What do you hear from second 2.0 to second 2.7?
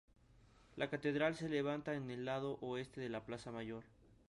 el lado